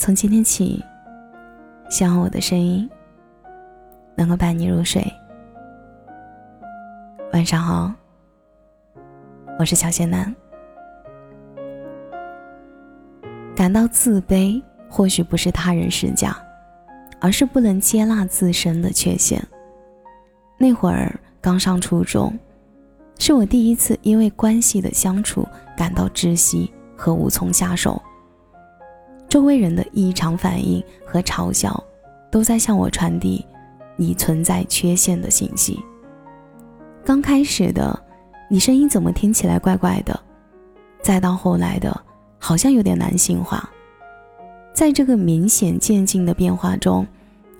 [0.00, 0.82] 从今天起，
[1.90, 2.88] 希望我的声音
[4.16, 5.04] 能够伴你入睡。
[7.34, 7.92] 晚上好，
[9.58, 10.34] 我是小仙男。
[13.54, 16.34] 感到自卑，或许不是他人施加，
[17.20, 19.46] 而是不能接纳自身的缺陷。
[20.56, 22.32] 那会儿刚上初中，
[23.18, 25.46] 是我第一次因为关系的相处
[25.76, 28.02] 感到窒息和无从下手。
[29.30, 31.82] 周围人的异常反应和嘲笑，
[32.32, 33.46] 都在向我传递
[33.94, 35.78] 你存在缺陷的信息。
[37.04, 37.96] 刚开始的，
[38.50, 40.18] 你声音怎么听起来怪怪的？
[41.00, 41.96] 再到后来的，
[42.40, 43.70] 好像有点男性化。
[44.74, 47.06] 在这个明显渐进的变化中，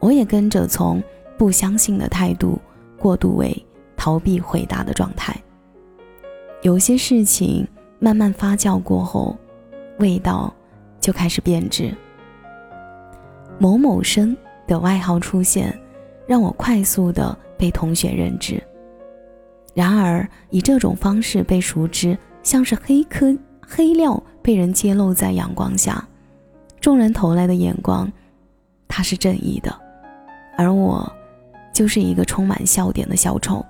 [0.00, 1.02] 我也跟着从
[1.38, 2.60] 不相信的态度
[2.98, 5.34] 过渡为逃避回答的状态。
[6.60, 7.66] 有些事情
[7.98, 9.34] 慢慢发酵过后，
[9.98, 10.54] 味道。
[11.04, 11.94] 就开始变质。
[13.58, 14.34] 某某生
[14.66, 15.78] 的外号出现，
[16.26, 18.58] 让我快速的被同学认知。
[19.74, 26.02] 然而，以这种方式被熟知，像是黑科黑料被人揭露在阳光下，
[26.80, 28.10] 众人投来的眼光，
[28.88, 29.78] 他是正义的，
[30.56, 31.12] 而我，
[31.70, 33.62] 就是一个充满笑点的小丑。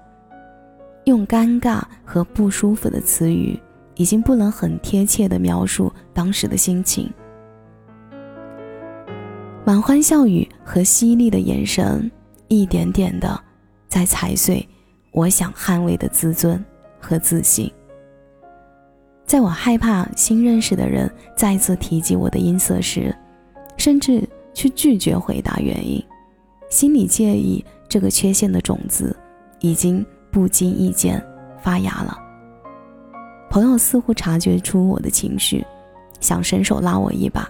[1.02, 3.58] 用尴尬和不舒服的词语，
[3.96, 7.12] 已经不能很贴切的描述当时的心情。
[9.67, 12.11] 满欢笑语和犀利的眼神，
[12.48, 13.41] 一点点的
[13.89, 14.67] 在踩碎
[15.11, 16.62] 我想捍卫的自尊
[17.01, 17.73] 和自信。
[19.25, 23.17] 在我害怕新认识的人再次提及我的音色时，
[23.79, 26.05] 甚至去拒绝回答原因，
[26.69, 29.17] 心里介意这个缺陷的种子
[29.61, 31.25] 已经不经意间
[31.62, 32.19] 发芽了。
[33.48, 35.65] 朋友似乎察觉出我的情绪，
[36.20, 37.48] 想伸手拉我一把。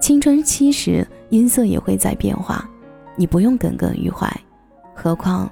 [0.00, 2.68] 青春期时，音色也会在变化，
[3.16, 4.26] 你不用耿耿于怀。
[4.94, 5.48] 何况，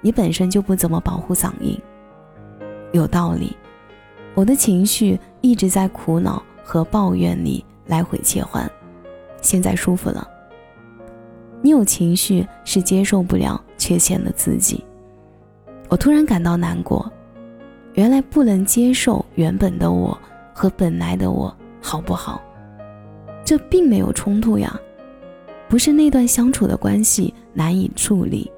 [0.00, 1.78] 你本身就不怎么保护嗓音。
[2.92, 3.54] 有道理，
[4.34, 8.68] 我的情绪一直在苦恼和抱怨里来回切换，
[9.42, 10.26] 现在舒服了。
[11.60, 14.82] 你有情绪是接受不了缺陷的自己。
[15.90, 17.12] 我突然感到难过，
[17.92, 20.18] 原来不能接受原本的我
[20.54, 22.42] 和本来的我，好不好？
[23.44, 24.78] 这并没有冲突呀，
[25.68, 28.50] 不是那段相处的关系难以处理，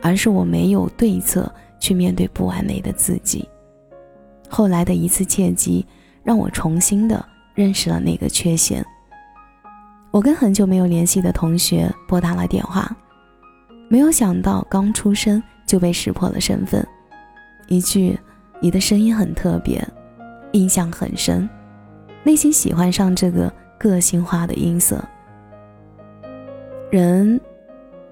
[0.00, 3.48] 而是我没有对策去面对不完美的自己。
[4.48, 5.86] 后来的一次契机，
[6.22, 8.84] 让我重新的认识了那个缺陷。
[10.10, 12.94] 我跟很久没有联系的同学拨打了电话，
[13.88, 16.86] 没有想到刚出生就被识破了身份，
[17.68, 18.18] 一句
[18.60, 19.82] “你的声音很特别”，
[20.52, 21.48] 印象很深，
[22.24, 23.52] 内心喜欢上这个。
[23.82, 25.04] 个性化的音色，
[26.88, 27.40] 人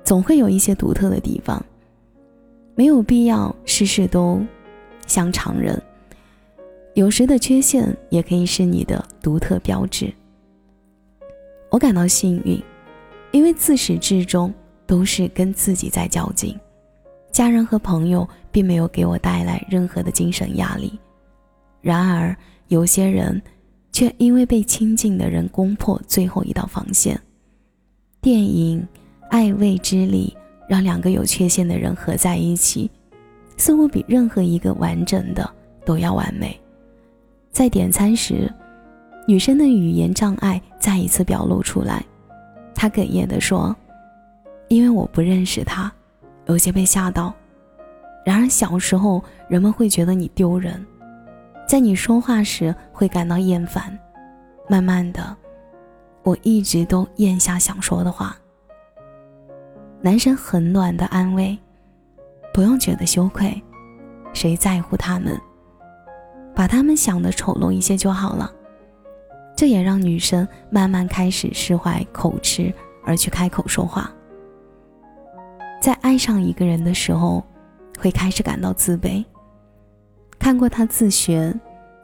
[0.02, 1.64] 总会有一些独特的地方，
[2.74, 4.44] 没有必要事事都
[5.06, 5.80] 像常人。
[6.94, 10.12] 有时的缺陷也可以是你的独特标志。
[11.70, 12.60] 我感到幸运，
[13.30, 14.52] 因为自始至终
[14.88, 16.58] 都是跟自己在较劲，
[17.30, 20.98] 家人和朋友并没有给我带来任何的精神压力。
[21.80, 22.36] 然而，
[22.66, 23.40] 有些人。
[24.00, 27.20] 却因为被亲近的人攻破最后一道防线。
[28.22, 28.80] 电影
[29.28, 30.34] 《爱未之力》
[30.66, 32.90] 让两个有缺陷的人合在一起，
[33.58, 35.46] 似乎比任何一个完整的
[35.84, 36.58] 都要完美。
[37.52, 38.50] 在点餐时，
[39.28, 42.02] 女生的语言障碍再一次表露出来，
[42.74, 43.76] 她哽咽地说
[44.68, 45.92] ：“因为我不认识他，
[46.46, 47.34] 有些被吓到。
[48.24, 50.82] 然而小时候，人们会觉得你丢人。”
[51.70, 53.96] 在你说话时会感到厌烦，
[54.68, 55.36] 慢慢的，
[56.24, 58.36] 我一直都咽下想说的话。
[60.00, 61.56] 男生很暖的安慰，
[62.52, 63.62] 不用觉得羞愧，
[64.32, 65.40] 谁在乎他们？
[66.56, 68.50] 把他们想的丑陋一些就好了。
[69.54, 72.74] 这也让女生慢慢开始释怀口吃，
[73.04, 74.10] 而去开口说话。
[75.80, 77.44] 在爱上一个人的时候，
[77.96, 79.24] 会开始感到自卑。
[80.36, 81.54] 看过他自学，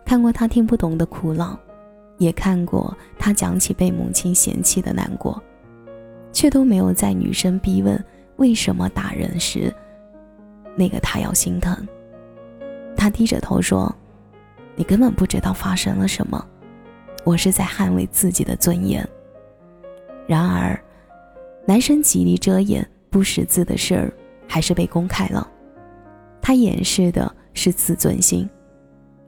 [0.06, 1.58] 看过他听不懂的苦恼，
[2.17, 5.43] 也看过他讲起被母亲嫌弃的难过，
[6.32, 8.03] 却都没有在女生逼问
[8.37, 9.75] 为什么打人时，
[10.76, 11.76] 那个他要心疼。
[12.97, 13.93] 他低着头说
[14.76, 16.43] ：“你根本不知道发生了什么，
[17.25, 19.06] 我是在捍卫自己的尊严。”
[20.25, 20.81] 然而，
[21.67, 24.12] 男生极力遮掩不识字的事儿，
[24.47, 25.50] 还是被公开了。
[26.41, 27.35] 他掩饰的。
[27.59, 28.47] 是自尊心，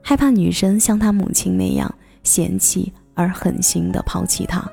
[0.09, 1.87] 害怕女生像他母亲那样
[2.23, 4.67] 嫌弃而狠心的抛弃他。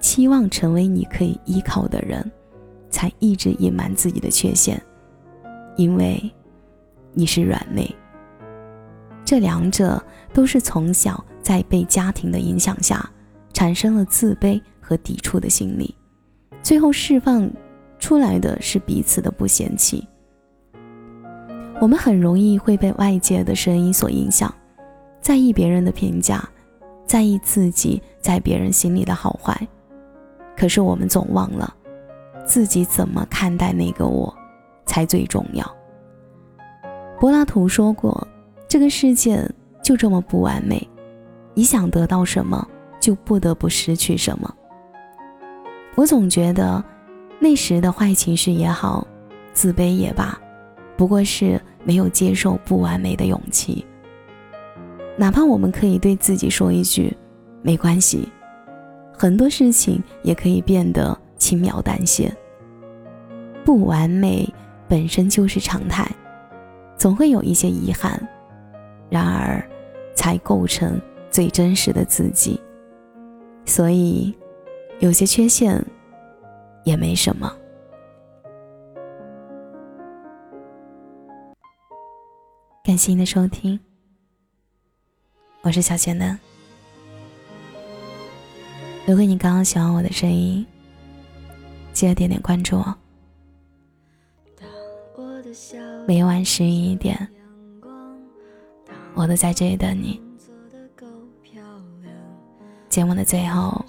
[0.00, 2.32] 期望成为你可以依靠的人，
[2.88, 4.82] 才一直隐瞒自己的缺陷，
[5.76, 6.18] 因为
[7.12, 7.94] 你是软肋。
[9.22, 10.02] 这两者
[10.32, 13.06] 都是从小在被家庭的影响下，
[13.52, 15.94] 产生了自卑和抵触的心理，
[16.62, 17.46] 最后释放
[17.98, 20.08] 出来的是彼此的不嫌弃。
[21.80, 24.54] 我们很容易会被外界的声音所影响，
[25.22, 26.46] 在意别人的评价，
[27.06, 29.58] 在意自己在别人心里的好坏。
[30.54, 31.74] 可是我们总忘了，
[32.44, 34.32] 自己怎么看待那个我，
[34.84, 35.64] 才最重要。
[37.18, 38.28] 柏拉图说过
[38.68, 39.42] ：“这个世界
[39.82, 40.86] 就这么不完美，
[41.54, 42.68] 你想得到什么，
[43.00, 44.54] 就不得不失去什么。”
[45.96, 46.84] 我总觉得，
[47.38, 49.06] 那时的坏情绪也好，
[49.54, 50.38] 自卑也罢，
[50.94, 51.58] 不过是。
[51.84, 53.84] 没有接受不完美的勇气，
[55.16, 57.16] 哪怕我们可以对自己说一句
[57.62, 58.28] “没关系”，
[59.12, 62.34] 很多事情也可以变得轻描淡写。
[63.64, 64.48] 不完美
[64.88, 66.06] 本身就是常态，
[66.96, 68.20] 总会有一些遗憾，
[69.08, 69.62] 然而
[70.14, 71.00] 才构成
[71.30, 72.60] 最真实的自己。
[73.66, 74.34] 所以，
[74.98, 75.84] 有些缺陷
[76.84, 77.52] 也没什么。
[82.90, 83.78] 感谢您的收听，
[85.62, 86.36] 我是小贤嫩。
[89.06, 90.66] 如果你刚刚喜欢我的声音，
[91.92, 92.92] 记得点点关注哦。
[96.08, 97.16] 每晚十一点，
[99.14, 100.20] 我都在这里等你。
[102.88, 103.84] 节目的最后，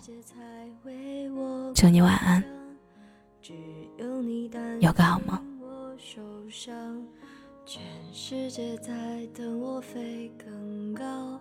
[1.74, 2.44] 祝你晚安，
[4.80, 5.44] 有个好梦。
[7.66, 7.82] 全
[8.12, 8.92] 世界在
[9.34, 11.40] 等我飞更高，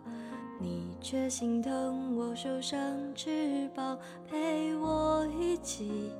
[0.60, 2.78] 你却心疼我受伤
[3.14, 6.12] 翅膀，陪我一起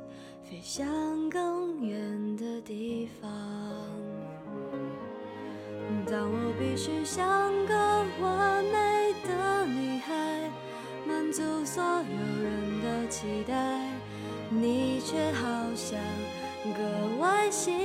[0.43, 3.31] 飞向更远的地方。
[6.07, 7.75] 当我必须像个
[8.21, 10.51] 完美的女孩，
[11.07, 13.87] 满足所有人的期待，
[14.51, 16.01] 你却好像
[16.75, 17.80] 格外欣。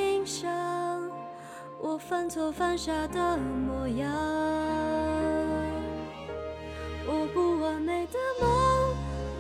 [1.80, 4.12] 我犯错犯傻的模样，
[7.06, 8.96] 我不完美的梦，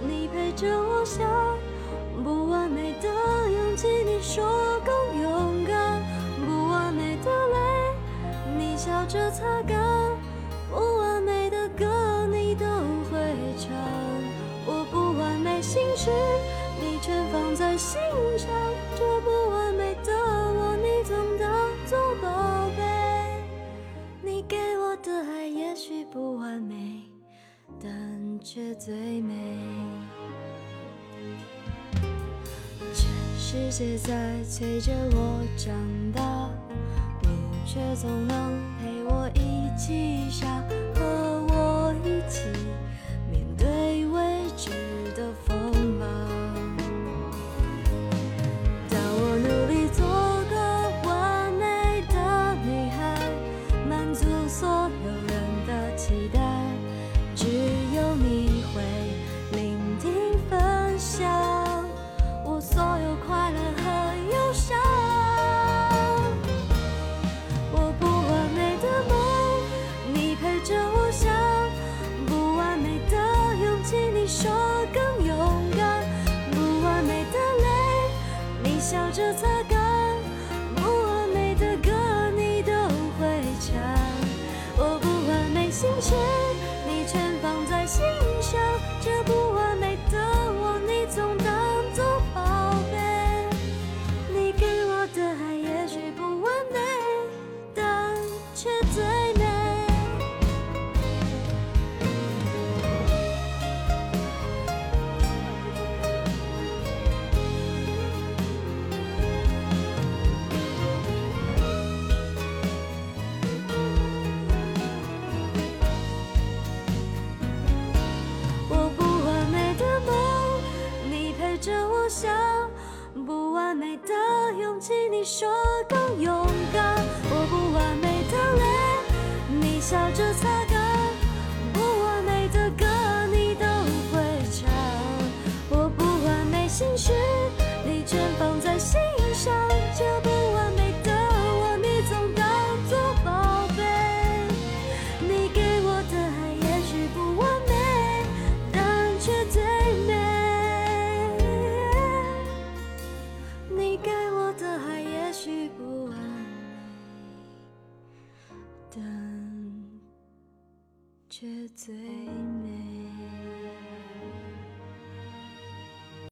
[0.07, 1.25] 你陪着我想；
[2.23, 3.09] 不完美的
[3.49, 6.01] 勇气，你说更勇敢；
[6.45, 7.57] 不完美的泪，
[8.57, 10.14] 你笑着擦干；
[28.55, 29.33] 却最美。
[32.93, 35.75] 全世界在催着我长
[36.13, 36.49] 大，
[37.23, 37.27] 你
[37.65, 40.47] 却总能陪我一起傻，
[40.95, 41.03] 和
[41.49, 42.43] 我一起